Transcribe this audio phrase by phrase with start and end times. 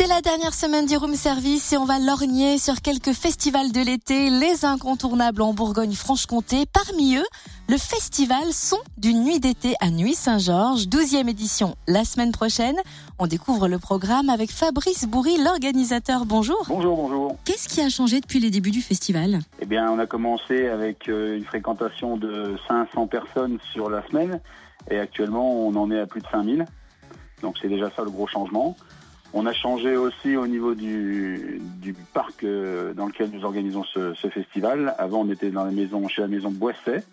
[0.00, 3.84] C'est la dernière semaine du room service et on va lorgner sur quelques festivals de
[3.84, 6.64] l'été, les incontournables en Bourgogne-Franche-Comté.
[6.72, 7.26] Parmi eux,
[7.68, 12.76] le festival Son d'une nuit d'été à Nuit Saint-Georges, 12e édition la semaine prochaine.
[13.18, 16.24] On découvre le programme avec Fabrice Bourri, l'organisateur.
[16.24, 16.64] Bonjour.
[16.66, 17.36] Bonjour, bonjour.
[17.44, 19.40] Qu'est-ce qui a changé depuis les débuts du festival?
[19.60, 24.40] Eh bien, on a commencé avec euh, une fréquentation de 500 personnes sur la semaine
[24.90, 26.64] et actuellement on en est à plus de 5000.
[27.42, 28.76] Donc c'est déjà ça le gros changement.
[29.32, 34.14] On a changé aussi au niveau du, du parc euh, dans lequel nous organisons ce,
[34.14, 34.94] ce festival.
[34.98, 37.04] Avant, on était dans la maison, chez la maison Boisset.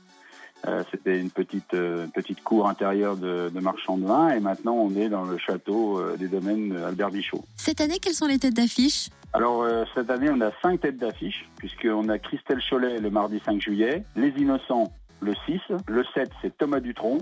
[0.67, 4.73] Euh, C'était une petite euh, petite cour intérieure de, de marchand de vin et maintenant
[4.73, 7.43] on est dans le château euh, des domaines Albert Bichot.
[7.55, 9.09] Cette année, quelles sont les têtes d'affiche?
[9.33, 13.39] Alors euh, cette année, on a cinq têtes d'affiche puisqu'on a Christelle Cholet le mardi
[13.45, 17.19] 5 juillet, Les Innocents le 6, le 7 c'est Thomas Dutronc,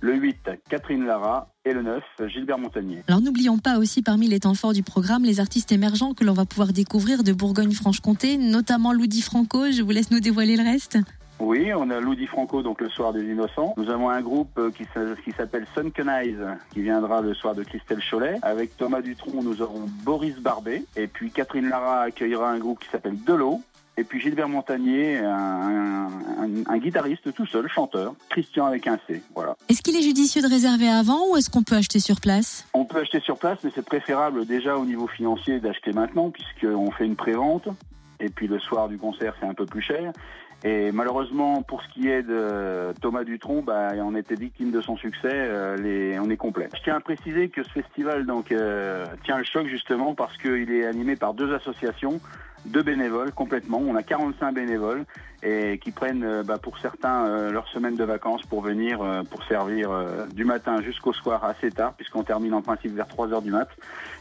[0.00, 0.36] le 8
[0.68, 3.02] Catherine Lara et le 9 Gilbert Montagnier.
[3.08, 6.32] Alors n'oublions pas aussi parmi les temps forts du programme les artistes émergents que l'on
[6.34, 9.70] va pouvoir découvrir de Bourgogne-Franche-Comté, notamment Ludi Franco.
[9.70, 10.98] Je vous laisse nous dévoiler le reste.
[11.40, 13.74] Oui, on a Ludi Franco donc le soir des Innocents.
[13.76, 16.36] Nous avons un groupe euh, qui s'appelle Sunken Eyes
[16.72, 18.38] qui viendra le soir de Christelle Cholet.
[18.42, 22.88] Avec Thomas Dutronc, nous aurons Boris Barbet et puis Catherine Lara accueillera un groupe qui
[22.88, 23.60] s'appelle Delo.
[23.96, 28.98] Et puis Gilbert Montagnier, un, un- un- un guitariste tout seul, chanteur, Christian avec un
[29.06, 29.22] C.
[29.36, 29.56] Voilà.
[29.68, 32.66] Est-ce qu'il est judicieux de réserver avant ou est-ce qu'on peut acheter sur place?
[32.74, 36.90] On peut acheter sur place, mais c'est préférable déjà au niveau financier d'acheter maintenant, puisqu'on
[36.90, 37.68] fait une pré-vente.
[38.20, 40.12] Et puis le soir du concert, c'est un peu plus cher.
[40.66, 44.96] Et malheureusement, pour ce qui est de Thomas Dutronc, bah, on était victime de son
[44.96, 46.68] succès, euh, les- on est complet.
[46.74, 50.70] Je tiens à préciser que ce festival donc, euh, tient le choc justement parce qu'il
[50.72, 52.18] est animé par deux associations,
[52.64, 53.78] deux bénévoles complètement.
[53.78, 55.04] On a 45 bénévoles
[55.42, 59.22] et qui prennent euh, bah, pour certains euh, leur semaine de vacances pour venir euh,
[59.22, 59.90] pour servir
[60.32, 63.68] du matin jusqu'au soir assez tard puisqu'on termine en principe vers 3 heures du mat.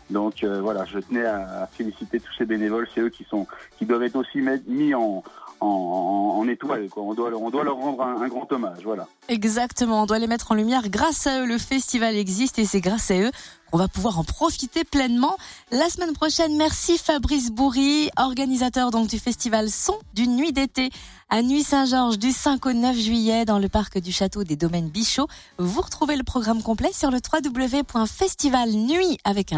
[0.10, 3.48] Donc voilà, je tenais à, féliciter tous ces bénévoles, c'est eux qui sont
[3.78, 5.24] qui doivent être aussi mis en,
[5.62, 6.90] en étoile.
[6.90, 7.04] Quoi.
[7.04, 8.84] On doit on doit leur rendre un, un grand hommage.
[8.84, 9.08] Voilà.
[9.30, 10.90] Exactement, on doit les mettre en lumière.
[10.90, 13.32] Grâce à eux, le festival existe et c'est grâce à eux
[13.74, 15.36] qu'on va pouvoir en profiter pleinement.
[15.72, 20.92] La semaine prochaine, merci Fabrice Bourri, organisateur donc du festival Son d'une nuit d'été
[21.32, 24.90] à Nuit Saint-Georges du 5 au 9 juillet dans le parc du château des domaines
[24.90, 25.28] Bichot.
[25.58, 29.52] Vous retrouvez le programme complet sur le www.festivalnuit avec.